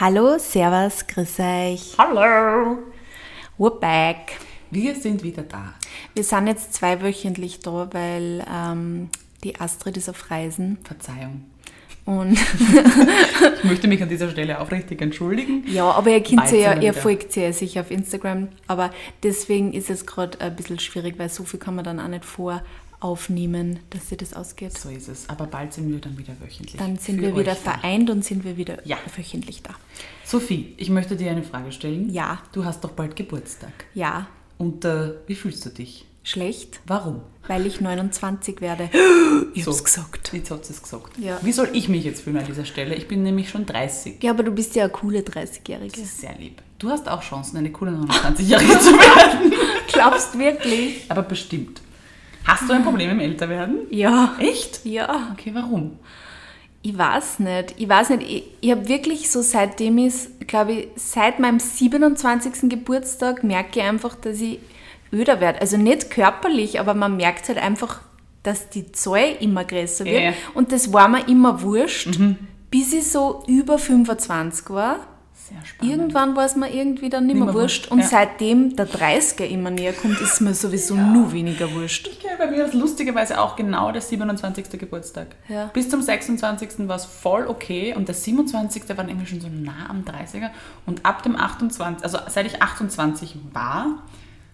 [0.00, 1.94] Hallo, Servus, grüß euch.
[1.98, 2.78] Hallo!
[3.58, 4.38] We're back.
[4.70, 5.74] Wir sind wieder da.
[6.14, 9.10] Wir sind jetzt zweiwöchentlich da, weil ähm,
[9.44, 10.78] die Astrid ist auf Reisen.
[10.84, 11.44] Verzeihung.
[12.06, 12.32] Und
[13.58, 15.64] Ich möchte mich an dieser Stelle aufrichtig entschuldigen.
[15.66, 18.48] ja, aber ihr kennt sie ja, ihr folgt sie ja sicher auf Instagram.
[18.68, 18.92] Aber
[19.22, 22.24] deswegen ist es gerade ein bisschen schwierig, weil so viel kann man dann auch nicht
[23.00, 24.76] voraufnehmen, dass sie das ausgeht.
[24.78, 25.28] So ist es.
[25.28, 26.76] Aber bald sind wir dann wieder wöchentlich.
[26.76, 28.98] Dann sind wir wieder vereint und sind wir wieder Ja.
[29.16, 29.74] wöchentlich da.
[30.24, 32.10] Sophie, ich möchte dir eine Frage stellen.
[32.10, 32.38] Ja.
[32.52, 33.72] Du hast doch bald Geburtstag.
[33.94, 34.26] Ja,
[34.58, 36.06] Und äh, wie fühlst du dich?
[36.22, 37.22] schlecht, Warum?
[37.48, 38.90] weil ich 29 werde.
[39.54, 40.32] Ich hab's gesagt.
[40.34, 41.18] Jetzt hat sie es gesagt.
[41.18, 41.38] Ja.
[41.42, 42.94] Wie soll ich mich jetzt fühlen an dieser Stelle?
[42.94, 44.22] Ich bin nämlich schon 30.
[44.22, 45.90] Ja, aber du bist ja eine coole 30-Jährige.
[45.92, 46.60] Das ist sehr lieb.
[46.78, 49.52] Du hast auch Chancen, eine coole 29-Jährige zu werden.
[49.88, 51.04] Glaubst wirklich?
[51.10, 51.80] Aber bestimmt.
[52.50, 53.86] Hast du ein Problem im Älterwerden?
[53.90, 54.34] Ja.
[54.38, 54.84] Echt?
[54.84, 55.32] Ja.
[55.32, 55.98] Okay, warum?
[56.82, 57.74] Ich weiß nicht.
[57.76, 58.22] Ich weiß nicht.
[58.22, 60.14] Ich, ich habe wirklich so seitdem ich,
[60.46, 62.70] glaube ich, seit meinem 27.
[62.70, 64.58] Geburtstag merke ich einfach, dass ich
[65.12, 65.60] öder werde.
[65.60, 68.00] Also nicht körperlich, aber man merkt halt einfach,
[68.42, 70.22] dass die Zahl immer größer wird.
[70.22, 70.32] Ja.
[70.54, 72.18] Und das war mir immer wurscht,
[72.70, 75.06] bis ich so über 25 war.
[75.82, 77.84] Irgendwann war es mir irgendwie dann nicht mehr wurscht.
[77.84, 78.06] wurscht, Und ja.
[78.06, 82.06] seitdem der 30er immer näher kommt, ist mir sowieso nur weniger wurscht.
[82.08, 84.78] Ich kenne bei mir das lustigerweise auch genau der 27.
[84.78, 85.28] Geburtstag.
[85.48, 85.66] Ja.
[85.72, 86.88] Bis zum 26.
[86.88, 88.88] war es voll okay und der 27.
[88.88, 90.50] war dann irgendwie schon so nah am 30er.
[90.86, 94.02] Und ab dem 28., also seit ich 28 war,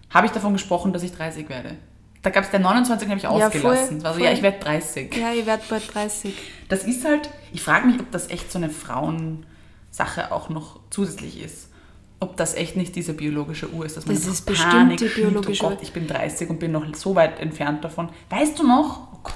[0.09, 1.75] habe ich davon gesprochen, dass ich 30 werde.
[2.23, 3.07] Da gab es den 29.
[3.07, 3.97] habe ich Ja, voll, ausgelassen.
[4.05, 4.25] also voll.
[4.27, 5.15] ja, ich werde 30.
[5.15, 6.33] Ja, ich werde bald 30.
[6.67, 8.69] Das ist halt, ich frage mich, ob das echt so eine
[9.97, 11.69] Frauensache auch noch zusätzlich ist.
[12.19, 15.07] Ob das echt nicht diese biologische Uhr ist, dass man Das ist bestimmt Panik die
[15.07, 15.73] biologische oh Uhr.
[15.73, 18.09] Gott, ich bin 30 und bin noch so weit entfernt davon.
[18.29, 19.07] Weißt du noch?
[19.13, 19.33] Oh Gott,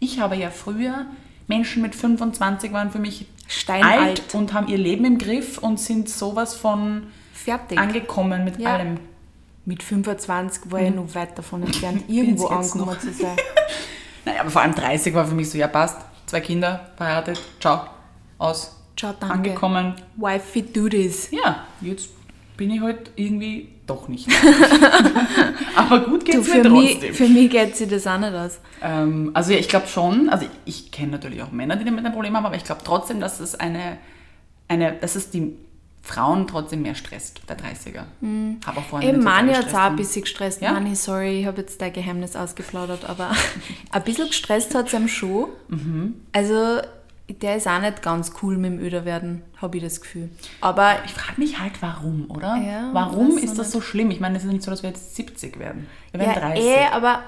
[0.00, 1.06] ich habe ja früher,
[1.46, 4.00] Menschen mit 25 waren für mich Steinalt.
[4.22, 7.78] alt und haben ihr Leben im Griff und sind sowas von Fertig.
[7.78, 8.76] angekommen mit Ja.
[8.76, 8.98] allem.
[9.66, 13.36] Mit 25 war ich noch weit davon entfernt, irgendwo angekommen zu sein.
[14.24, 17.86] Naja, aber vor allem 30 war für mich so, ja passt, zwei Kinder, verheiratet, ciao,
[18.38, 19.34] aus, Ciao, danke.
[19.34, 19.94] angekommen.
[20.16, 21.30] Wifey do this.
[21.30, 22.08] Ja, jetzt
[22.56, 24.26] bin ich halt irgendwie doch nicht.
[25.76, 27.14] Aber gut Du, geht's für, mir mich, trotzdem.
[27.14, 28.58] für mich geht sich das auch nicht aus.
[28.82, 32.04] Ähm, also ja, ich glaube schon, also ich, ich kenne natürlich auch Männer, die damit
[32.04, 33.98] ein Problem haben, aber ich glaube trotzdem, dass es eine,
[34.68, 35.54] eine, dass es die
[36.02, 38.04] Frauen trotzdem mehr stresst, der 30er.
[38.64, 40.62] Habe auch vorhin Eben, Mani hat es auch ein bisschen gestresst.
[40.62, 40.72] Ja?
[40.72, 43.30] Mani, sorry, ich habe jetzt dein Geheimnis ausgeplaudert, aber
[43.90, 45.48] ein bisschen gestresst hat es ihm schon.
[45.68, 46.14] Mhm.
[46.32, 46.80] Also,
[47.28, 50.30] der ist auch nicht ganz cool mit dem Öderwerden, habe ich das Gefühl.
[50.60, 52.56] Aber Ich frage mich halt, warum, oder?
[52.56, 54.10] Ja, warum ist das so schlimm?
[54.10, 55.86] Ich meine, es ist nicht so, dass wir jetzt 70 werden.
[56.12, 56.64] Wir ja, werden 30.
[56.64, 57.20] eh, aber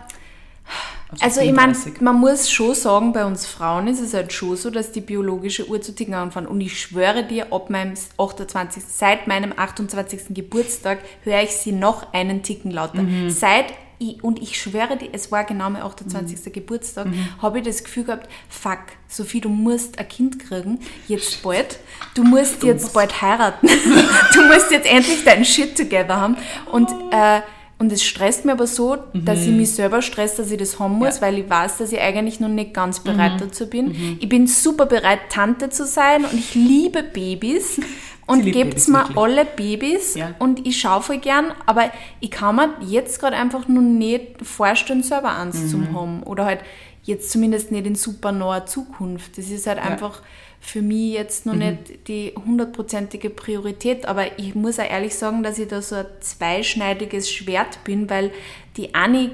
[1.10, 2.00] Also Also ich meine, 37.
[2.02, 5.66] man muss schon sagen, bei uns Frauen ist es halt schon so, dass die biologische
[5.68, 6.46] Uhr zu ticken anfängt.
[6.48, 8.82] Und ich schwöre dir, ab meinem 28.
[8.86, 10.34] seit meinem 28.
[10.34, 13.02] Geburtstag höre ich sie noch einen Ticken lauter.
[13.02, 13.30] Mhm.
[13.30, 16.38] Seit ich, und ich schwöre dir, es war genau mein 28.
[16.46, 16.52] Mhm.
[16.52, 17.08] Geburtstag,
[17.42, 18.78] habe ich das Gefühl gehabt, fuck,
[19.08, 20.78] Sophie, du musst ein Kind kriegen,
[21.08, 21.78] jetzt bald.
[22.14, 23.66] Du musst jetzt bald heiraten.
[24.34, 26.36] du musst jetzt endlich deinen Shit together haben.
[26.70, 27.40] Und, äh,
[27.78, 30.94] und es stresst mir aber so, dass ich mich selber stresst, dass ich das haben
[30.94, 31.22] muss, Ja.
[31.22, 34.18] weil ich weiß, dass ich eigentlich noch nicht ganz bereit dazu bin.
[34.20, 37.80] Ich bin super bereit, Tante zu sein und ich liebe Babys.
[38.28, 39.16] Und gebt's Babys mir wirklich.
[39.18, 40.34] alle Babys Ja.
[40.38, 41.90] und ich schaue voll gern, aber
[42.20, 45.68] ich kann mir jetzt gerade einfach noch nicht vorstellen, selber eins Mhm.
[45.68, 46.22] zu haben.
[46.24, 46.60] Oder halt
[47.04, 49.38] jetzt zumindest nicht in super naher Zukunft.
[49.38, 50.22] Das ist halt einfach
[50.60, 51.52] für mich jetzt Mhm.
[51.52, 54.06] noch nicht die hundertprozentige Priorität.
[54.06, 58.30] Aber ich muss auch ehrlich sagen, dass ich da so ein zweischneidiges Schwert bin, weil
[58.76, 59.30] die eine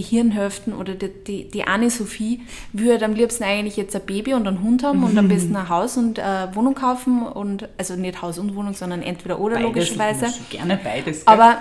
[0.00, 2.40] Gehirnhälften oder die, die, die eine Sophie
[2.72, 5.68] würde am liebsten eigentlich jetzt ein Baby und einen Hund haben und am besten ein
[5.68, 9.68] Haus und eine Wohnung kaufen und also nicht Haus und Wohnung, sondern entweder oder Beides,
[9.68, 10.26] logischerweise.
[10.50, 11.24] Gerne beides.
[11.24, 11.34] gell?
[11.34, 11.58] Aber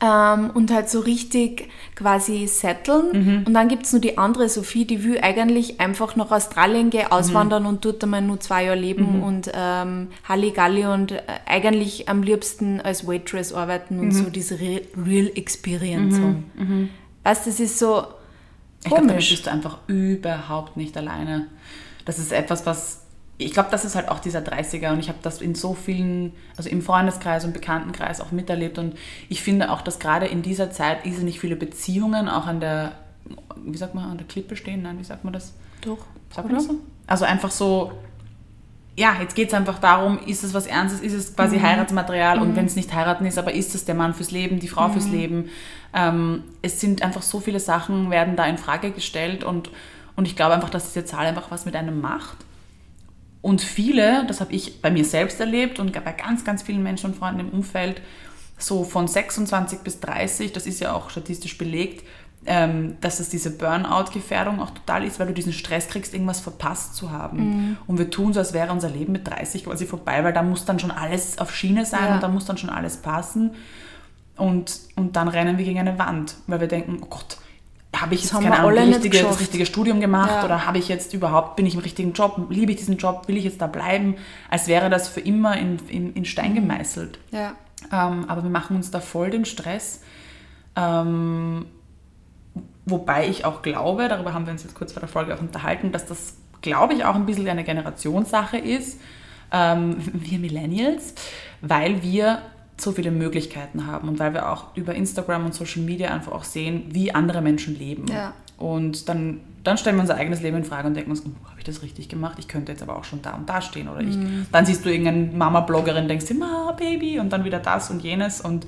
[0.00, 3.44] ähm, und halt so richtig quasi setteln.
[3.46, 7.10] Und dann gibt es nur die andere Sophie, die will eigentlich einfach nach Australien gehen,
[7.10, 12.22] auswandern und dort einmal nur zwei Jahre leben und ähm, Halligalli und äh, eigentlich am
[12.22, 16.90] liebsten als Waitress arbeiten und so diese Re Real Experience haben.
[17.24, 18.06] Weißt du, das ist so
[18.84, 19.30] Ich glaube, damit komisch.
[19.30, 21.46] bist du einfach überhaupt nicht alleine.
[22.04, 23.02] Das ist etwas, was.
[23.40, 26.32] Ich glaube, das ist halt auch dieser 30er und ich habe das in so vielen,
[26.56, 28.96] also im Freundeskreis und Bekanntenkreis auch miterlebt und
[29.28, 32.96] ich finde auch, dass gerade in dieser Zeit irrsinnig viele Beziehungen auch an der,
[33.56, 35.52] wie sagt man, an der Klippe stehen, nein, wie sagt man das?
[35.82, 35.98] Doch,
[36.34, 36.74] Sagt man das so?
[37.06, 37.92] Also einfach so,
[38.98, 42.56] ja, jetzt geht es einfach darum, ist es was Ernstes, ist es quasi Heiratsmaterial und
[42.56, 45.06] wenn es nicht heiraten ist, aber ist es der Mann fürs Leben, die Frau fürs
[45.06, 45.50] Leben?
[45.94, 49.70] Ähm, es sind einfach so viele Sachen, werden da in Frage gestellt und,
[50.16, 52.38] und ich glaube einfach, dass diese Zahl einfach was mit einem macht.
[53.40, 57.12] Und viele, das habe ich bei mir selbst erlebt und bei ganz, ganz vielen Menschen
[57.12, 58.02] und Freunden im Umfeld,
[58.58, 62.04] so von 26 bis 30, das ist ja auch statistisch belegt,
[62.48, 66.96] ähm, dass es diese Burnout-Gefährdung auch total ist, weil du diesen Stress kriegst, irgendwas verpasst
[66.96, 67.38] zu haben.
[67.38, 67.76] Mhm.
[67.86, 70.64] Und wir tun so, als wäre unser Leben mit 30 quasi vorbei, weil da muss
[70.64, 72.14] dann schon alles auf Schiene sein ja.
[72.14, 73.50] und da muss dann schon alles passen.
[74.36, 77.36] Und, und dann rennen wir gegen eine Wand, weil wir denken, oh Gott,
[77.94, 80.44] habe ich jetzt keine Ahnung, richtige, das richtige Studium gemacht ja.
[80.44, 83.36] oder habe ich jetzt überhaupt, bin ich im richtigen Job, liebe ich diesen Job, will
[83.36, 84.16] ich jetzt da bleiben,
[84.48, 86.56] als wäre das für immer in, in, in Stein mhm.
[86.56, 87.18] gemeißelt.
[87.30, 87.52] Ja.
[87.92, 90.00] Ähm, aber wir machen uns da voll den Stress.
[90.76, 91.66] Ähm,
[92.90, 95.92] Wobei ich auch glaube, darüber haben wir uns jetzt kurz vor der Folge auch unterhalten,
[95.92, 99.00] dass das, glaube ich, auch ein bisschen eine Generationssache ist,
[99.52, 101.14] ähm, wir Millennials,
[101.60, 102.42] weil wir
[102.80, 106.44] so viele Möglichkeiten haben und weil wir auch über Instagram und Social Media einfach auch
[106.44, 108.06] sehen, wie andere Menschen leben.
[108.06, 108.32] Ja.
[108.56, 111.58] Und dann, dann stellen wir unser eigenes Leben in Frage und denken uns, oh, habe
[111.58, 112.38] ich das richtig gemacht?
[112.38, 113.88] Ich könnte jetzt aber auch schon da und da stehen.
[113.88, 114.46] Oder ich, mhm.
[114.52, 118.40] dann siehst du irgendeine Mama-Bloggerin, denkst dir, Ma, Baby, und dann wieder das und jenes
[118.40, 118.66] und,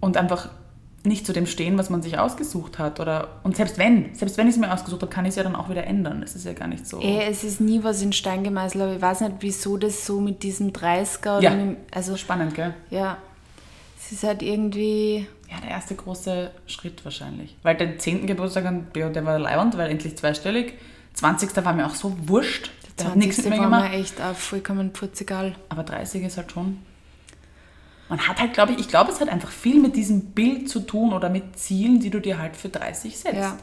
[0.00, 0.48] und einfach
[1.04, 3.00] nicht zu dem stehen, was man sich ausgesucht hat.
[3.00, 5.42] Oder, und selbst wenn, selbst wenn ich es mir ausgesucht habe, kann ich es ja
[5.42, 6.22] dann auch wieder ändern.
[6.22, 7.00] Es ist ja gar nicht so.
[7.00, 10.20] Ey, es ist nie was in Stein gemeißelt, aber ich weiß nicht, wieso das so
[10.20, 11.50] mit diesem 30er oder ja.
[11.54, 12.74] mit, also spannend, gell?
[12.90, 13.18] Ja.
[13.98, 15.26] Es ist halt irgendwie.
[15.50, 17.56] Ja, der erste große Schritt wahrscheinlich.
[17.62, 18.26] Weil den 10.
[18.26, 18.64] Geburtstag,
[18.94, 20.74] der war leibend, weil endlich zweistellig.
[21.14, 21.54] 20.
[21.64, 22.70] war mir auch so wurscht.
[22.98, 23.50] Der 20.
[23.50, 25.54] war mir echt auch vollkommen putzegal.
[25.68, 26.78] Aber 30 ist halt schon
[28.12, 30.80] man hat halt, glaube ich, ich glaube, es hat einfach viel mit diesem Bild zu
[30.80, 33.36] tun oder mit Zielen, die du dir halt für 30 setzt.
[33.36, 33.56] Ja.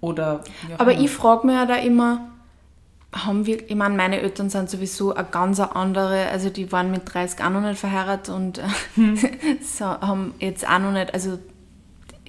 [0.00, 0.44] Oder.
[0.78, 2.28] Aber ich frage mich ja da immer,
[3.12, 7.12] haben wir, ich meine, meine Eltern sind sowieso eine ganz andere, also die waren mit
[7.12, 8.62] 30 auch noch nicht verheiratet und
[8.94, 9.18] hm.
[9.60, 11.40] so, haben jetzt auch noch nicht, also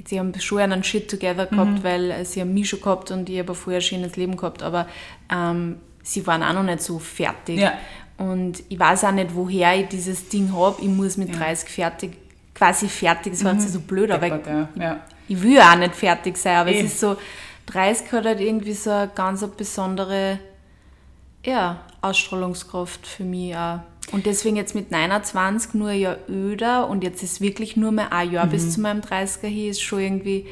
[0.06, 1.84] sie haben schon einen Shit together gehabt, mhm.
[1.84, 4.88] weil sie haben mich schon gehabt und ich habe vorher ein schönes Leben gehabt, aber
[5.32, 7.60] ähm, sie waren auch noch nicht so fertig.
[7.60, 7.74] Ja.
[8.18, 10.81] Und ich weiß auch nicht, woher ich dieses Ding habe.
[10.81, 11.36] Ich muss mit ja.
[11.36, 12.12] 30 fertig,
[12.54, 13.74] quasi fertig, das sich mhm.
[13.74, 14.33] so blöd, aber ich,
[14.80, 15.00] ja.
[15.27, 16.57] ich, will auch nicht fertig sein.
[16.57, 16.80] Aber e.
[16.80, 17.18] es ist so,
[17.68, 20.39] 30 hat halt irgendwie so eine ganz besondere
[21.44, 23.80] ja, Ausstrahlungskraft für mich auch.
[24.12, 28.12] Und deswegen jetzt mit 29 nur ein Jahr öder und jetzt ist wirklich nur mehr
[28.12, 28.51] ein Jahr mhm.
[28.51, 30.45] bis zu meinem 30er hier, ist schon irgendwie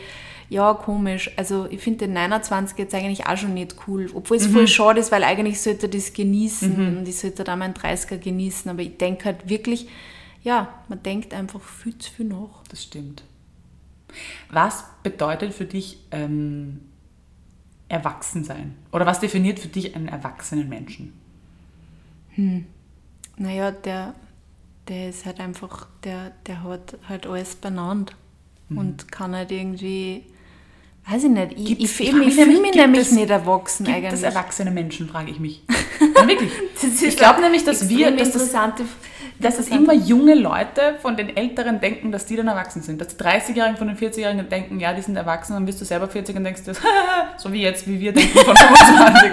[0.52, 1.32] ja, komisch.
[1.38, 4.10] Also ich finde den 29 jetzt eigentlich auch schon nicht cool.
[4.14, 4.52] Obwohl es mhm.
[4.52, 6.98] voll schade ist, weil eigentlich sollte er das genießen mhm.
[6.98, 8.70] und ich sollte da meinen 30er genießen.
[8.70, 9.88] Aber ich denke halt wirklich,
[10.44, 12.64] ja, man denkt einfach viel zu viel nach.
[12.70, 13.24] Das stimmt.
[14.50, 16.82] Was bedeutet für dich ähm,
[17.88, 18.76] Erwachsensein?
[18.92, 21.14] Oder was definiert für dich einen erwachsenen Menschen?
[22.32, 22.66] Hm.
[23.38, 24.16] Naja, der,
[24.90, 28.18] der ist halt einfach, der, der hat halt alles benannt
[28.68, 28.78] mhm.
[28.78, 30.26] und kann halt irgendwie
[31.12, 31.52] Weiß ich nicht.
[31.58, 34.12] Ich, ich, ich, ich fühle mich nämlich es, nicht erwachsen gibt eigentlich.
[34.12, 35.62] Das erwachsene Menschen, frage ich mich.
[36.16, 36.52] Ja, wirklich.
[37.04, 38.52] ich glaube nämlich, dass wir, dass, das,
[39.40, 43.00] dass es immer junge Leute von den Älteren denken, dass die dann erwachsen sind.
[43.02, 46.08] Dass die 30-Jährigen von den 40-Jährigen denken, ja, die sind erwachsen, dann bist du selber
[46.08, 46.62] 40 und denkst,
[47.38, 49.32] so wie jetzt, wie wir denken von 25.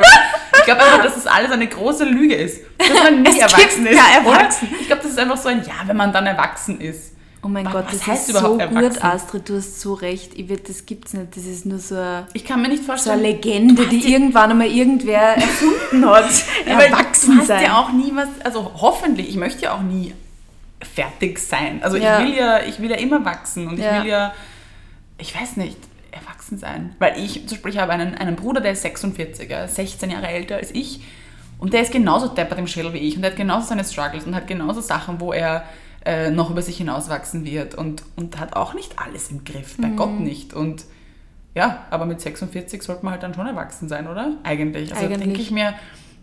[0.59, 2.65] ich glaube einfach, dass das alles eine große Lüge ist.
[2.79, 3.97] Dass man nicht erwachsen ist.
[3.97, 4.69] Ja, erwachsen.
[4.81, 7.18] Ich glaube, das ist einfach so ein Ja, wenn man dann erwachsen ist.
[7.49, 10.33] Oh mein was, Gott, das heißt ist so gut, Astrid, du hast so recht.
[10.39, 11.35] Ich wird, das gibt's nicht.
[11.35, 14.51] Das ist nur so eine, ich kann mir nicht vorstellen, so eine Legende, die irgendwann
[14.51, 16.31] einmal irgendwer erfunden hat.
[16.67, 17.65] Erwachsen du hast sein.
[17.65, 20.13] ja auch nie was, also hoffentlich, ich möchte ja auch nie
[20.83, 21.83] fertig sein.
[21.83, 22.21] Also ja.
[22.21, 23.97] ich will ja, ich will ja immer wachsen und ja.
[23.97, 24.35] ich will ja,
[25.17, 25.79] ich weiß nicht,
[26.11, 26.95] erwachsen sein.
[26.99, 30.11] Weil ich, zum Beispiel, ich habe einen, einen Bruder, der ist 46, er ist 16
[30.11, 31.01] Jahre älter als ich
[31.59, 34.25] und der ist genauso deppert im Schädel wie ich und der hat genauso seine Struggles
[34.25, 35.65] und hat genauso Sachen, wo er
[36.09, 39.89] äh, noch über sich hinauswachsen wird und, und hat auch nicht alles im Griff, bei
[39.89, 39.97] mhm.
[39.97, 40.55] Gott nicht.
[40.55, 40.87] Und
[41.55, 44.39] ja, aber mit 46 sollte man halt dann schon erwachsen sein, oder?
[44.43, 44.95] Eigentlich.
[44.95, 45.75] Also denke ich mir,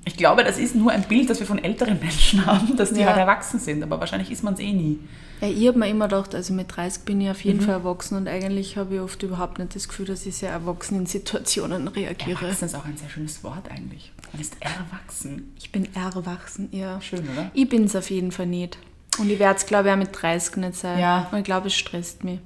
[0.03, 3.01] ich glaube, das ist nur ein Bild, das wir von älteren Menschen haben, dass die
[3.01, 3.07] ja.
[3.07, 4.97] halt erwachsen sind, aber wahrscheinlich ist man es eh nie.
[5.39, 7.65] Ja, ich habe mir immer gedacht, also mit 30 bin ich auf jeden mhm.
[7.65, 10.97] Fall erwachsen und eigentlich habe ich oft überhaupt nicht das Gefühl, dass ich sehr erwachsen
[10.97, 12.43] in Situationen reagiere.
[12.43, 14.11] Erwachsen ist auch ein sehr schönes Wort eigentlich.
[14.33, 15.53] Man ist erwachsen.
[15.59, 16.99] Ich bin erwachsen, ja.
[17.01, 17.51] Schön, oder?
[17.53, 18.79] Ich bin es auf jeden Fall nicht.
[19.17, 20.99] Und ich werde es, glaube ich, auch mit 30 nicht sein.
[20.99, 21.27] Ja.
[21.31, 22.39] Und ich glaube, es stresst mich.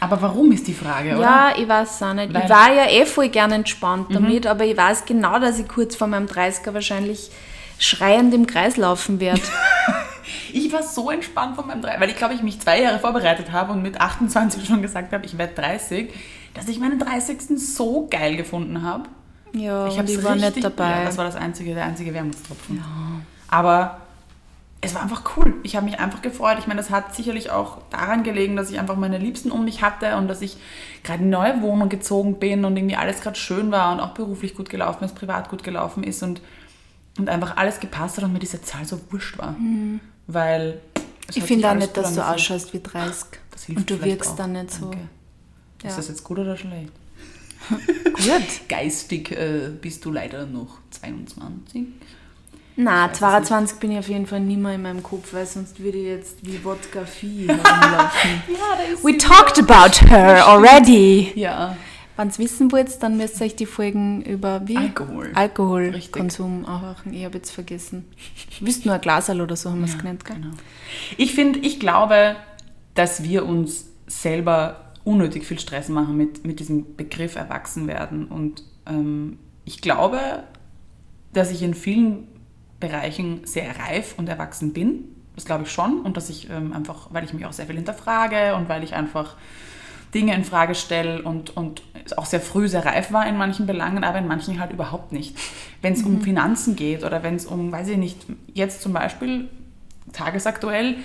[0.00, 1.20] Aber warum ist die Frage, oder?
[1.20, 2.32] Ja, ich weiß es auch nicht.
[2.32, 4.14] Weil ich war ja eh voll gern entspannt mhm.
[4.14, 7.30] damit, aber ich weiß genau, dass ich kurz vor meinem 30er wahrscheinlich
[7.78, 9.40] schreiend im Kreis laufen werde.
[10.52, 13.52] ich war so entspannt von meinem 30 weil ich glaube, ich mich zwei Jahre vorbereitet
[13.52, 16.12] habe und mit 28 schon gesagt habe, ich werde 30,
[16.54, 17.58] dass ich meinen 30.
[17.58, 19.04] so geil gefunden habe.
[19.52, 20.90] Ja, ich, ich war nicht dabei.
[20.90, 22.76] Ja, das war das einzige, der einzige Wermutstropfen.
[22.76, 22.84] Ja.
[23.48, 24.05] Aber
[24.80, 25.54] es war einfach cool.
[25.62, 26.58] Ich habe mich einfach gefreut.
[26.58, 29.82] Ich meine, das hat sicherlich auch daran gelegen, dass ich einfach meine Liebsten um mich
[29.82, 30.56] hatte und dass ich
[31.02, 34.10] gerade in eine neue Wohnung gezogen bin und irgendwie alles gerade schön war und auch
[34.10, 36.22] beruflich gut gelaufen ist, privat gut gelaufen ist.
[36.22, 36.40] Und
[37.18, 39.56] und einfach alles gepasst hat und mir diese Zahl so wurscht war.
[40.26, 40.80] Weil
[41.28, 43.40] es Ich finde auch nicht, dass du ausschaust wie 30.
[43.50, 44.36] Das hilft Und du wirkst auch.
[44.36, 44.90] dann nicht so.
[44.90, 45.08] Danke.
[45.82, 45.90] Ja.
[45.90, 46.92] Ist das jetzt gut oder schlecht?
[48.04, 48.68] Gut.
[48.68, 51.86] Geistig äh, bist du leider noch 22.
[52.76, 55.46] Na, weiß es 22 bin ich auf jeden Fall nicht mehr in meinem Kopf, weil
[55.46, 58.30] sonst würde ich jetzt wie Wodka Vieh herumlaufen.
[58.48, 61.32] Ja, We talked about her already.
[61.34, 61.76] Ja,
[62.16, 64.76] Wenn ihr wissen wollt, dann müsst ihr euch die Folgen über wie?
[64.76, 65.30] Alkohol.
[65.34, 67.12] Alkoholkonsum anhören.
[67.12, 68.04] Ich habe jetzt vergessen.
[68.60, 70.36] Wisst nur ein Glaserl oder so haben wir es genannt, gell?
[70.36, 70.54] Genau.
[71.16, 72.36] Ich finde, ich glaube,
[72.94, 78.26] dass wir uns selber unnötig viel Stress machen mit, mit diesem Begriff Erwachsenwerden.
[78.26, 80.42] Und ähm, ich glaube,
[81.32, 82.28] dass ich in vielen
[82.86, 85.04] Bereichen sehr reif und erwachsen bin.
[85.34, 86.00] Das glaube ich schon.
[86.00, 88.94] Und dass ich ähm, einfach, weil ich mich auch sehr viel hinterfrage und weil ich
[88.94, 89.36] einfach
[90.14, 91.82] Dinge in Frage stelle und, und
[92.16, 95.36] auch sehr früh sehr reif war in manchen Belangen, aber in manchen halt überhaupt nicht.
[95.82, 98.24] Wenn es um Finanzen geht oder wenn es um, weiß ich nicht,
[98.54, 99.48] jetzt zum Beispiel
[100.12, 100.96] tagesaktuell,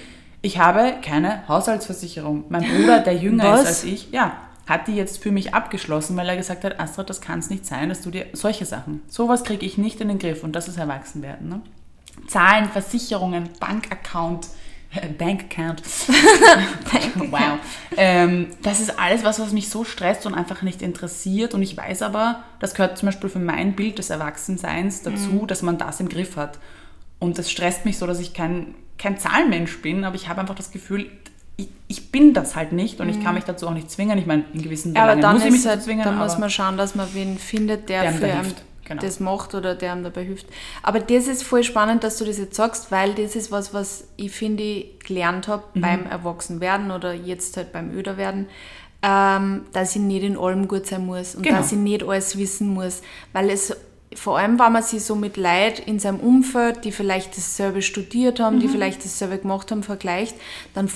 [0.41, 2.45] ich habe keine Haushaltsversicherung.
[2.49, 3.61] Mein Bruder, der jünger Was?
[3.61, 4.37] ist als ich, ja,
[4.71, 7.65] hat die jetzt für mich abgeschlossen, weil er gesagt hat, Astrid, das kann es nicht
[7.65, 10.67] sein, dass du dir solche Sachen, sowas kriege ich nicht in den Griff und das
[10.67, 11.49] ist Erwachsenwerden.
[11.49, 11.61] Ne?
[12.27, 14.47] Zahlen, Versicherungen, Bankaccount,
[15.17, 15.81] Bankaccount.
[17.31, 17.59] wow.
[17.95, 21.53] Ähm, das ist alles was, was mich so stresst und einfach nicht interessiert.
[21.53, 25.61] Und ich weiß aber, das gehört zum Beispiel für mein Bild des Erwachsenseins dazu, dass
[25.61, 26.59] man das im Griff hat.
[27.19, 30.55] Und das stresst mich so, dass ich kein, kein Zahlenmensch bin, aber ich habe einfach
[30.55, 31.09] das Gefühl,
[31.57, 34.17] ich, ich bin das halt nicht und ich kann mich dazu auch nicht zwingen.
[34.17, 36.03] Ich meine, in gewissen Ja, Belangen dann, muss ich mich halt, zwingen.
[36.03, 38.63] dann muss man schauen, dass man wen findet, der, Der für da hilft.
[38.85, 39.01] Genau.
[39.03, 40.47] das macht oder der einem dabei hilft.
[40.83, 44.05] Aber das ist voll spannend, dass du das jetzt sagst, weil das ist was, was
[44.17, 45.81] ich finde, ich gelernt habe Mhm.
[45.81, 48.47] beim Erwachsenwerden oder jetzt halt beim Öderwerden,
[49.03, 51.57] ähm, dass ich nicht in allem gut sein muss und Genau.
[51.57, 53.01] dass ich nicht alles wissen muss,
[53.33, 53.73] weil es
[54.13, 58.41] vor allem, wenn man sich so mit Leid in seinem Umfeld, die vielleicht dasselbe studiert
[58.41, 58.59] haben, Mhm.
[58.61, 60.35] die vielleicht dasselbe gemacht haben, vergleicht,
[60.73, 60.89] dann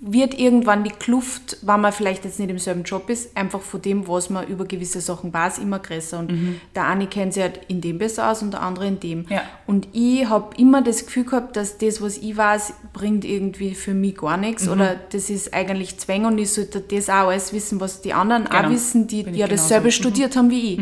[0.00, 3.82] wird irgendwann die Kluft, wenn man vielleicht jetzt nicht im selben Job ist, einfach von
[3.82, 6.20] dem, was man über gewisse Sachen weiß, immer größer.
[6.20, 9.18] Und der eine kennt sich halt in dem besser aus und der andere in dem.
[9.20, 9.26] Mhm.
[9.30, 9.42] Ja.
[9.66, 13.92] Und ich habe immer das Gefühl gehabt, dass das, was ich weiß, bringt irgendwie für
[13.92, 14.66] mich gar nichts.
[14.66, 14.72] Mhm.
[14.72, 18.46] Oder das ist eigentlich Zwang und ich sollte das auch alles wissen, was die anderen
[18.46, 18.70] auch Genau.
[18.70, 19.62] wissen, die Bin ja genauso.
[19.64, 19.92] dasselbe Mhm.
[19.92, 20.80] studiert haben wie ich.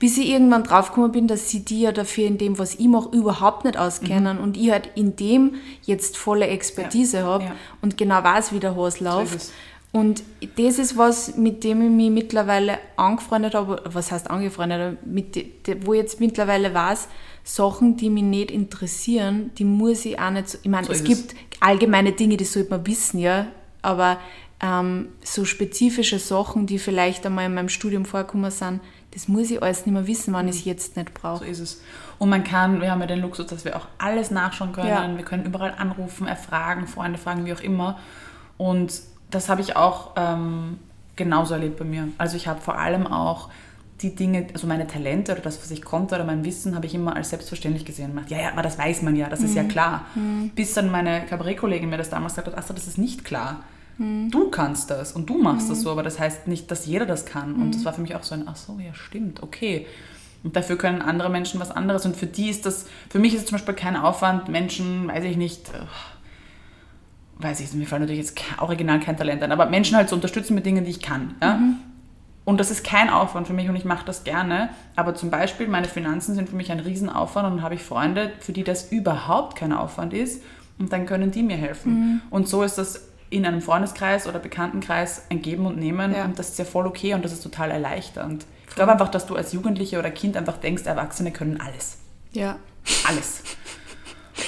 [0.00, 3.10] Bis ich irgendwann draufgekommen bin, dass sie die ja dafür in dem, was ich mache,
[3.14, 5.54] überhaupt nicht auskennen und ich halt in dem
[5.84, 7.24] jetzt volle Expertise Ja.
[7.26, 7.54] habe Ja.
[7.82, 9.36] und genau weiß, wie der Hase läuft.
[9.36, 9.52] es.
[9.92, 10.22] und
[10.56, 15.36] das ist was, mit dem ich mich mittlerweile angefreundet habe, was heißt angefreundet, mit,
[15.84, 17.08] wo ich jetzt mittlerweile weiß,
[17.44, 21.04] Sachen, die mich nicht interessieren, die muss ich auch nicht so, ich meine, So es
[21.04, 23.46] gibt allgemeine Dinge, die sollte man wissen, ja,
[23.82, 24.18] aber
[24.62, 28.80] ähm, so spezifische Sachen, die vielleicht einmal in meinem Studium vorgekommen sind,
[29.12, 31.46] das muss ich alles nicht mehr wissen, wenn ich es jetzt nicht So brauche.
[31.46, 31.82] ist es.
[32.18, 34.88] Und man kann, wir haben ja den Luxus, dass wir auch alles nachschauen können.
[34.88, 35.16] Ja.
[35.16, 37.98] Wir können überall anrufen, erfragen, Freunde fragen, wie auch immer.
[38.56, 38.92] Und
[39.30, 40.78] das habe ich auch ähm,
[41.16, 42.08] genauso erlebt bei mir.
[42.18, 43.48] Also ich habe vor allem auch
[44.02, 46.94] die Dinge, also meine Talente oder das, was ich konnte oder mein Wissen, habe ich
[46.94, 48.18] immer als selbstverständlich gesehen.
[48.28, 50.06] Ja, ja, aber das weiß man ja, das ist ja klar.
[50.54, 53.62] Bis dann meine Kabarettkollegin mir das damals gesagt hat, Asta, das ist nicht klar.
[54.30, 57.26] Du kannst das und du machst das so, aber das heißt nicht, dass jeder das
[57.26, 57.56] kann.
[57.56, 59.86] Und das war für mich auch so ein, ach so, ja, stimmt, okay.
[60.42, 62.06] Und dafür können andere Menschen was anderes.
[62.06, 65.24] Und für die ist das, für mich ist es zum Beispiel kein Aufwand, Menschen, weiß
[65.24, 65.82] ich nicht, äh,
[67.42, 70.54] weiß ich, mir fallen natürlich jetzt original kein Talent ein, aber Menschen halt zu unterstützen
[70.54, 71.34] mit Dingen, die ich kann.
[71.42, 71.60] Ja?
[72.46, 74.70] Und das ist kein Aufwand für mich und ich mache das gerne.
[74.96, 78.32] Aber zum Beispiel meine Finanzen sind für mich ein Riesenaufwand und dann habe ich Freunde,
[78.40, 80.42] für die das überhaupt kein Aufwand ist
[80.78, 82.22] und dann können die mir helfen.
[82.30, 86.24] Und so ist das in einem Freundeskreis oder Bekanntenkreis ein Geben und Nehmen Ja.
[86.24, 88.44] und das ist ja voll okay und das ist total erleichternd.
[88.68, 91.98] Ich glaube einfach, dass du als Jugendliche oder Kind einfach denkst, Erwachsene können alles.
[92.32, 92.56] Ja.
[93.08, 93.42] Alles.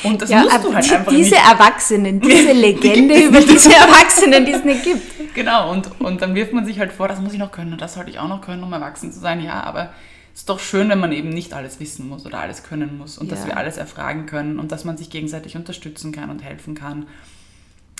[0.04, 1.48] Und das ja, musst du halt die- einfach diese nicht.
[1.50, 5.34] Erwachsenen, diese Legende über diese Erwachsenen, die es nicht gibt.
[5.34, 7.80] Genau, und, und dann wirft man sich halt vor, das muss ich noch können und
[7.80, 9.40] das sollte ich auch noch können, um erwachsen zu sein.
[9.42, 9.90] Ja, aber
[10.34, 13.18] es ist doch schön, wenn man eben nicht alles wissen muss oder alles können muss
[13.18, 13.48] und dass Ja.
[13.48, 17.06] wir alles erfragen können und dass man sich gegenseitig unterstützen kann und helfen kann.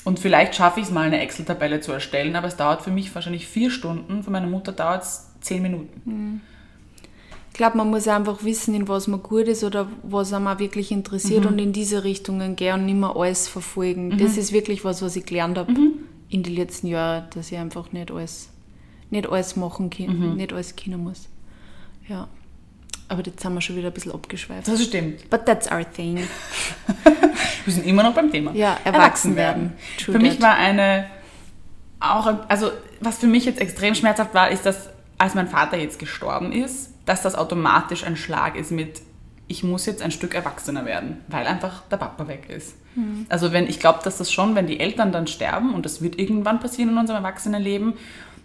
[0.05, 3.15] Und vielleicht schaffe ich es mal, eine Excel-Tabelle zu erstellen, aber es dauert für mich
[3.15, 6.41] wahrscheinlich vier Stunden, für meine Mutter dauert es zehn Minuten.
[7.53, 10.59] Ich glaube, man muss einfach wissen, in was man gut ist oder was einem auch
[10.59, 11.51] wirklich interessiert Mhm.
[11.51, 14.09] und in diese Richtungen gehen und nicht mehr alles verfolgen.
[14.09, 14.19] Mhm.
[14.19, 15.73] Das ist wirklich was, was ich gelernt habe
[16.31, 18.49] in den letzten Jahren, dass ich einfach nicht alles,
[19.11, 20.37] nicht alles machen kann, Mhm.
[20.37, 21.29] nicht alles können muss.
[22.09, 22.27] Ja.
[23.13, 24.67] Aber jetzt sind wir schon wieder ein bisschen abgeschweift.
[24.67, 25.29] Das stimmt.
[25.29, 26.27] But that's our thing.
[27.67, 28.53] Wir sind immer noch beim Thema.
[28.55, 29.75] Ja, erwachsen werden.
[29.99, 31.11] True Für mich war eine,
[32.01, 34.89] auch, also was für mich jetzt extrem schmerzhaft war, ist, dass
[35.19, 39.03] als mein Vater jetzt gestorben ist, dass das automatisch ein Schlag ist mit,
[39.47, 42.77] ich muss jetzt ein Stück erwachsener werden, weil einfach der Papa weg ist.
[43.29, 46.19] Also wenn ich glaube, dass das schon, wenn die Eltern dann sterben und das wird
[46.19, 47.93] irgendwann passieren in unserem Erwachsenenleben,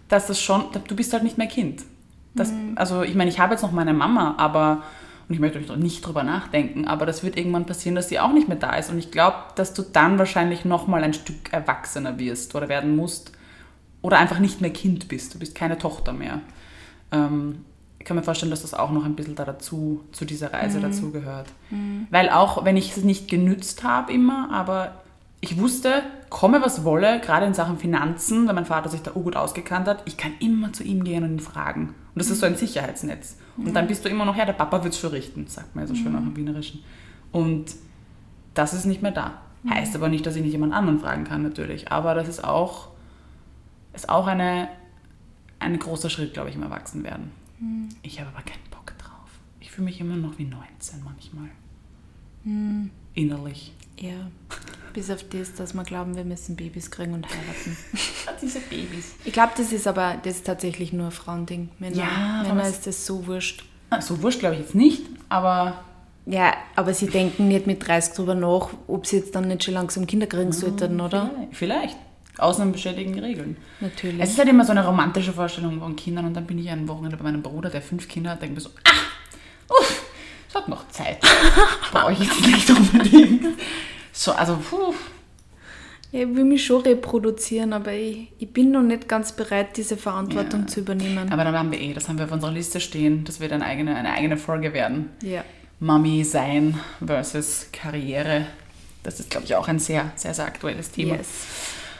[0.08, 1.84] dass das schon, du bist halt nicht mehr Kind.
[2.38, 4.82] Das, Also ich meine, ich habe jetzt noch meine Mama, aber
[5.28, 8.48] und ich möchte nicht drüber nachdenken, aber das wird irgendwann passieren, dass sie auch nicht
[8.48, 8.90] mehr da ist.
[8.90, 13.32] Und ich glaube, dass du dann wahrscheinlich nochmal ein Stück erwachsener wirst oder werden musst
[14.00, 15.34] oder einfach nicht mehr Kind bist.
[15.34, 16.40] Du bist keine Tochter mehr.
[17.12, 17.64] Ähm,
[17.98, 20.78] ich kann mir vorstellen, dass das auch noch ein bisschen da dazu, zu dieser Reise
[20.80, 21.48] dazu gehört.
[22.10, 25.02] Weil auch, wenn ich es nicht genützt habe immer, aber
[25.40, 29.36] ich wusste, komme was wolle, gerade in Sachen Finanzen, weil mein Vater sich da gut
[29.36, 31.88] ausgekannt hat, ich kann immer zu ihm gehen und ihn fragen.
[31.88, 33.36] Und das ist so ein Sicherheitsnetz.
[33.56, 35.84] Und dann bist du immer noch, ja, der Papa wird es schon richten, sagt man
[35.84, 36.82] ja so schön auch im Wienerischen.
[37.32, 37.74] Und
[38.54, 39.40] das ist nicht mehr da.
[39.68, 41.90] Heißt aber nicht, dass ich nicht jemand anderen fragen kann, natürlich.
[41.90, 42.88] Aber das ist auch,
[43.94, 44.68] ist auch eine,
[45.58, 47.30] ein großer Schritt, glaube ich, im Erwachsenwerden.
[48.02, 49.30] Ich habe aber keinen Bock drauf.
[49.60, 51.48] Ich fühle mich immer noch wie 19 manchmal.
[53.14, 53.72] Innerlich.
[53.98, 54.30] Ja.
[54.98, 57.76] Bis auf das, dass wir glauben, wir müssen Babys kriegen und heiraten.
[58.42, 59.14] Diese Babys.
[59.24, 61.68] Ich glaube, das ist aber das ist tatsächlich nur ein Frauending.
[61.78, 63.62] Männer, Ja, Männer ist das so wurscht.
[63.90, 65.84] Ah, So wurscht glaube ich jetzt nicht, aber
[66.26, 69.74] Ja, aber sie denken nicht mit 30 drüber nach, ob sie jetzt dann nicht schon
[69.74, 71.30] langsam Kinder kriegen sollten, oder?
[71.52, 71.96] vielleicht.
[72.38, 73.56] Ausnahmen bestätigen Regeln.
[73.78, 74.20] Natürlich.
[74.20, 76.88] Es ist halt immer so eine romantische Vorstellung von Kindern und dann bin ich ein
[76.88, 80.02] Wochenende bei meinem Bruder, der fünf Kinder hat, denke mir so, ah, uff,
[80.48, 81.18] es hat noch Zeit.
[81.92, 83.44] Brauche ich jetzt nicht unbedingt.
[84.20, 84.94] So, also, puh.
[86.10, 89.96] Ja, ich will mich schon reproduzieren, aber ich, ich bin noch nicht ganz bereit, diese
[89.96, 90.66] Verantwortung Ja.
[90.66, 91.30] zu übernehmen.
[91.30, 93.64] Aber dann haben wir eh, das haben wir auf unserer Liste stehen, das wird eine
[93.64, 95.10] eigene, eine eigene Folge werden.
[95.22, 95.44] ja.
[95.80, 96.74] Mami sein
[97.06, 98.46] versus Karriere.
[99.04, 101.14] Das ist, glaube ich, auch ein sehr, sehr, sehr aktuelles Thema.
[101.14, 101.28] Yes.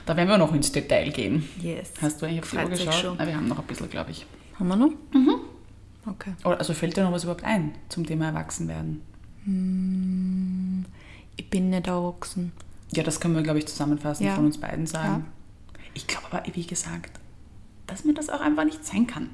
[0.05, 1.49] Da werden wir noch ins Detail gehen.
[1.63, 1.93] Yes.
[2.03, 2.95] Hast du eigentlich auf die Uhr geschaut?
[2.95, 3.17] schon.
[3.19, 4.27] Na, wir haben noch ein bisschen, glaube ich.
[4.59, 4.91] Haben wir noch?
[5.13, 5.35] Mhm.
[6.07, 6.33] Okay.
[6.43, 9.03] Also fällt dir noch was überhaupt ein zum Thema Erwachsenwerden?
[11.39, 12.53] Ich bin nicht erwachsen.
[12.93, 14.35] Ja, das können wir, glaube ich, zusammenfassen Ja.
[14.35, 15.27] von uns beiden sagen.
[15.95, 17.19] Ich glaube aber, wie gesagt,
[17.87, 19.31] dass man das auch einfach nicht sein kann.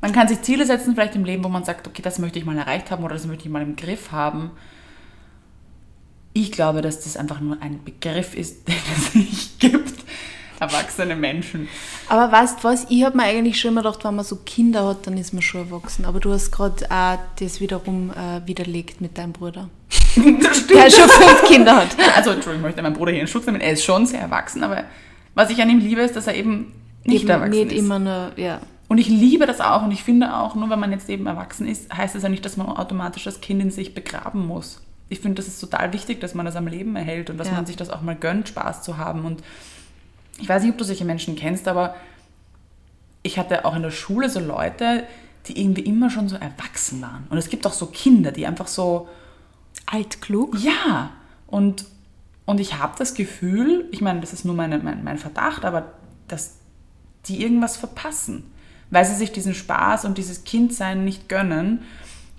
[0.00, 2.44] Man kann sich Ziele setzen, vielleicht im Leben, wo man sagt, okay, das möchte ich
[2.44, 4.50] mal erreicht haben oder das möchte ich mal im Griff haben.
[6.32, 9.94] Ich glaube, dass das einfach nur ein Begriff ist, den es nicht gibt.
[10.60, 11.68] Erwachsene Menschen.
[12.08, 14.86] Aber weißt du was, ich habe mir eigentlich schon immer gedacht, wenn man so Kinder
[14.88, 16.04] hat, dann ist man schon erwachsen.
[16.04, 19.68] Aber du hast gerade auch das wiederum äh, widerlegt mit deinem Bruder.
[20.42, 20.70] Das stimmt.
[20.82, 21.88] Der schon fünf Kinder hat.
[22.16, 23.60] Also, Entschuldigung, ich möchte meinen Bruder hier in Schutz nehmen.
[23.60, 24.84] Er ist schon sehr erwachsen, aber
[25.34, 26.72] was ich an ihm liebe, ist, dass er eben
[27.04, 27.78] nicht Eben erwachsen nicht ist.
[27.78, 28.60] immer nur, ja.
[28.88, 31.66] Und ich liebe das auch und ich finde auch, nur wenn man jetzt eben erwachsen
[31.68, 34.80] ist, heißt es ja nicht, dass man automatisch das Kind in sich begraben muss.
[35.10, 37.54] Ich finde, das ist total wichtig, dass man das am Leben erhält und dass Ja.
[37.54, 39.24] man sich das auch mal gönnt, Spaß zu haben.
[39.26, 39.42] Und
[40.40, 41.94] ich weiß nicht, ob du solche Menschen kennst, aber
[43.22, 45.04] ich hatte auch in der Schule so Leute,
[45.46, 47.26] die irgendwie immer schon so erwachsen waren.
[47.30, 49.08] Und es gibt auch so Kinder, die einfach so,
[49.86, 50.58] Altklug.
[50.58, 51.10] ja,
[51.46, 51.86] und,
[52.44, 55.92] und ich habe das Gefühl, ich meine, das ist nur meine, mein, mein Verdacht, aber
[56.28, 56.56] dass
[57.26, 58.44] die irgendwas verpassen,
[58.90, 61.82] weil sie sich diesen Spaß und dieses Kindsein nicht gönnen.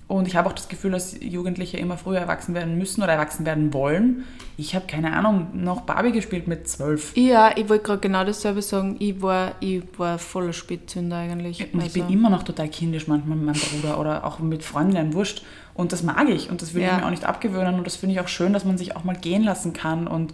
[0.10, 3.45] Und ich habe auch das Gefühl, dass Jugendliche immer früher erwachsen werden müssen oder erwachsen
[3.45, 4.24] werden wollen.
[4.58, 7.15] Ich habe keine Ahnung, noch Barbie gespielt mit zwölf.
[7.15, 8.95] Ja, ich wollte gerade genau dasselbe sagen.
[8.98, 11.62] Ich war, ich war voller Spätzünder eigentlich.
[11.74, 14.63] Und ich bin Also, immer noch total kindisch manchmal mit meinem Bruder oder auch mit
[14.63, 15.43] Freundinnen, wurscht.
[15.76, 16.95] Und das mag ich und das will Ja.
[16.95, 17.76] ich mir auch nicht abgewöhnen.
[17.76, 20.34] Und das finde ich auch schön, dass man sich auch mal gehen lassen kann und,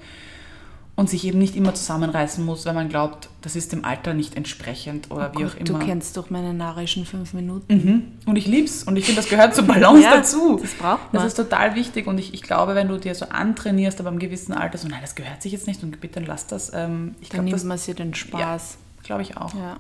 [0.98, 4.36] und sich eben nicht immer zusammenreißen muss, wenn man glaubt, das ist dem Alter nicht
[4.38, 5.84] entsprechend oder wie Gott, auch du immer.
[5.84, 7.74] kennst doch meine narischen fünf Minuten.
[7.76, 8.04] Mhm.
[8.26, 10.58] Und ich lieb's und ich finde, das gehört zur Balance Ja, dazu.
[10.62, 11.22] das braucht man.
[11.22, 14.20] Das ist total wichtig und ich, ich glaube, wenn du dir so antrainierst, aber im
[14.20, 16.72] gewissen Alter so, nein, das gehört sich jetzt nicht und bitte lass das.
[16.74, 18.78] Ähm, ich Dann glaube, nimmt das man sich den Spaß.
[19.04, 19.54] glaube ich auch.
[19.54, 19.78] Ja.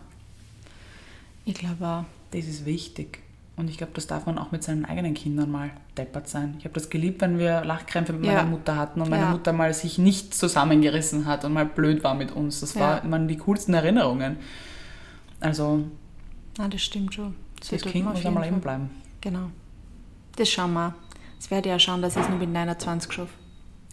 [1.46, 2.04] Ich glaube auch.
[2.32, 3.20] Das ist wichtig.
[3.58, 6.56] Und ich glaube, das darf man auch mit seinen eigenen Kindern mal deppert sein.
[6.60, 8.34] Ich habe das geliebt, wenn wir Lachkrämpfe mit Ja.
[8.34, 9.30] meiner Mutter hatten und meine Ja.
[9.32, 12.60] Mutter mal sich nicht zusammengerissen hat und mal blöd war mit uns.
[12.60, 12.82] Das Ja.
[12.82, 14.38] war, waren die coolsten Erinnerungen.
[15.40, 15.86] Also,
[16.58, 17.36] Nein, das stimmt schon.
[17.60, 18.62] das tut Kind muss einmal leben Fall.
[18.62, 18.90] bleiben.
[19.22, 19.50] Genau.
[20.36, 20.94] Das schauen wir.
[21.38, 23.32] Das werde ich auch schauen, dass ich es nur mit 29 schaffe.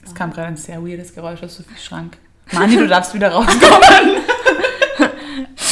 [0.05, 2.19] Es kam gerade ein sehr weirdes Geräusch aus Sophies Schrank.
[2.53, 4.17] Mani, du darfst wieder rauskommen.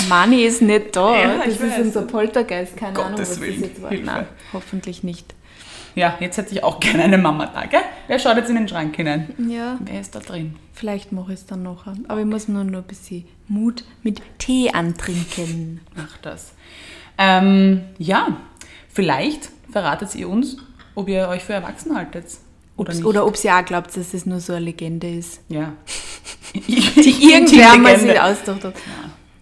[0.09, 1.17] Mani ist nicht da.
[1.17, 1.79] Ja, das ich ist weiß.
[1.87, 2.77] unser Poltergeist.
[2.77, 3.63] Keine Ahnung, Gottes was das Willen.
[3.63, 3.91] jetzt war.
[3.91, 4.05] Hilfe.
[4.07, 5.35] Nein, hoffentlich nicht.
[5.95, 7.81] ja, jetzt hätte ich auch gerne eine Mama da, gell?
[8.07, 9.35] Wer schaut jetzt in den Schrank hinein?
[9.49, 10.57] Ja, Wer ist da drin?
[10.73, 11.85] vielleicht mache ich es dann noch.
[12.09, 15.81] Aber ich muss nur noch ein bisschen Mut mit Tee antrinken.
[15.95, 16.53] Mach das.
[17.19, 18.39] Ähm, ja,
[18.89, 20.57] vielleicht verratet ihr uns,
[20.95, 22.25] ob ihr euch für erwachsen haltet.
[22.79, 23.05] Oder nicht.
[23.05, 25.41] Oder ob sie auch glaubt, dass es nur so eine Legende ist.
[25.51, 25.75] Ja.
[26.55, 28.75] Die irgendwer mal sich ausgedacht hat.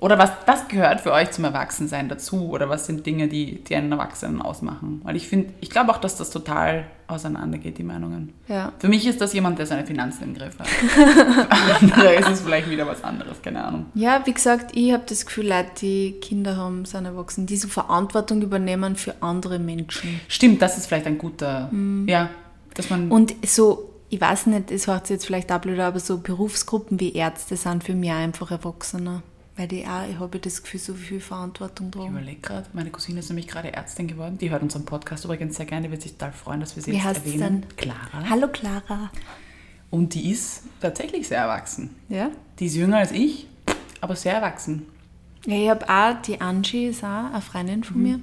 [0.01, 2.51] Oder was, was gehört für euch zum Erwachsensein dazu?
[2.51, 5.01] Oder was sind Dinge, die, die einen Erwachsenen ausmachen?
[5.03, 8.35] Weil ich finde, ich glaube auch, dass das total auseinandergeht, die Meinungen.
[8.47, 8.73] Ja.
[8.79, 10.69] Für mich ist das jemand, der seine Finanzen im Griff hat.
[10.69, 13.87] Für andere ist es vielleicht wieder was anderes, keine Ahnung.
[13.95, 17.67] Ja, wie gesagt, ich habe das Gefühl, Leute, die Kinder haben, sind erwachsen, die so
[17.67, 20.21] Verantwortung übernehmen für andere Menschen.
[20.29, 21.71] Stimmt, das ist vielleicht ein guter,
[22.07, 22.29] ja,
[22.75, 25.99] dass man, Und so, ich weiß nicht, es hört sich jetzt vielleicht auch blöd, aber
[26.01, 29.23] so Berufsgruppen wie Ärzte sind für mich einfach Erwachsener.
[29.59, 32.11] Weil die auch, ich habe das Gefühl, so viel Verantwortung ich dran.
[32.13, 35.67] überlege gerade, meine Cousine ist nämlich gerade Ärztin geworden, die hört unseren Podcast übrigens sehr
[35.67, 37.63] gerne, die wird sich total freuen, dass wir sie Wie jetzt erwähnen.
[37.63, 37.77] denn?
[37.77, 38.31] Clara.
[38.31, 39.11] Hallo Clara.
[39.91, 41.91] Und die ist tatsächlich sehr erwachsen.
[42.09, 42.31] Ja?
[42.61, 43.49] Die ist jünger als ich,
[44.01, 44.87] aber sehr erwachsen.
[45.45, 47.85] Ja, ich habe auch, die Angie ist auch eine Freundin Mhm.
[47.85, 48.21] von mir.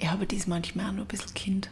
[0.00, 1.68] Ja, aber die ist manchmal auch nur ein bisschen Kind.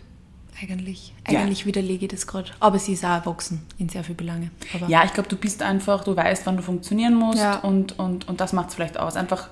[0.61, 1.13] Eigentlich.
[1.29, 1.41] Ja.
[1.41, 2.51] Eigentlich widerlege ich das gerade.
[2.61, 4.51] Aber sie ist auch erwachsen in sehr viel Belange.
[4.75, 7.59] Aber Ja, ich glaube, du bist einfach, du weißt, wann du funktionieren musst Ja.
[7.59, 9.17] und, und, und das macht es vielleicht aus.
[9.17, 9.49] Einfach,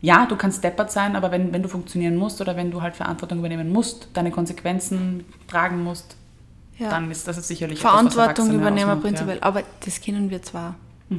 [0.00, 2.96] ja, du kannst deppert sein, aber wenn, wenn du funktionieren musst oder wenn du halt
[2.96, 6.16] Verantwortung übernehmen musst, deine Konsequenzen tragen musst,
[6.78, 6.90] ja.
[6.90, 9.38] dann ist das sicherlich etwas, Verantwortung Erwachsene übernehmen ausmacht, prinzipiell.
[9.40, 10.76] Aber das kennen wir zwar.
[11.10, 11.16] Ja.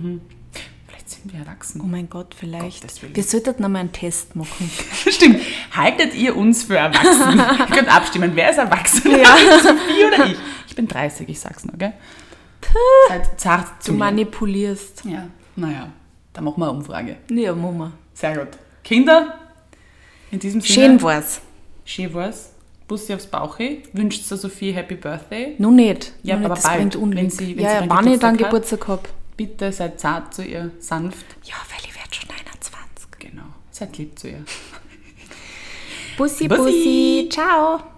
[1.08, 1.82] Vielleicht sind wir erwachsen.
[1.82, 3.15] Oh mein Gott, vielleicht.
[3.15, 4.70] Wir sollten noch mal einen Test machen.
[5.10, 5.39] Stimmt.
[5.76, 7.38] Haltet ihr uns für erwachsen?
[7.60, 9.02] ihr könnt abstimmen, wer ist erwachsen?
[9.04, 10.36] Sophie oder ich?
[10.67, 11.93] Ich bin 30, ich sag's nur, gell?
[13.08, 14.00] Seid zart Du zu mir.
[14.00, 15.04] manipulierst.
[15.06, 15.89] Ja, naja,
[16.34, 17.15] dann machen wir eine Umfrage.
[17.32, 17.93] Ja, Mama.
[18.13, 18.50] Sehr gut.
[18.84, 19.38] Kinder,
[20.32, 20.74] in diesem Sinne.
[20.74, 21.41] Schön war's.
[21.86, 22.50] Schön war's.
[22.88, 23.84] Bussi aufs Bauchi.
[23.93, 25.56] Wünscht der Sophie Happy Birthday.
[25.58, 26.13] Nur nicht.
[26.24, 27.24] Ja, Nur aber nicht, das bald, bringt Unglück.
[27.24, 29.17] wenn sie- wenn ja, sie ja, dann wann ich dann Geburtstag Geburtstag habe.
[29.38, 31.26] Bitte seid zart zu ihr, sanft.
[31.43, 33.08] Ja, weil ich werde schon 21.
[33.19, 33.43] Genau.
[33.71, 34.43] Seid lieb zu ihr.
[36.17, 36.62] Bussi, Bussi.
[36.63, 37.30] Bussi.
[37.32, 37.97] Ciao.